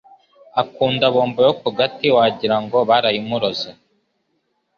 Akunda 0.61 1.05
bombo 1.15 1.39
yo 1.47 1.53
kugati 1.61 2.07
wajyirango 2.15 2.77
barayimuroze 2.89 3.69